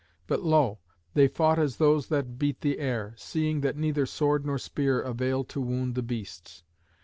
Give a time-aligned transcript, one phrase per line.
[0.25, 0.79] But lo!
[1.13, 5.47] they fought as those that beat the air, seeing that neither sword nor spear availed
[5.49, 6.63] to wound the beasts.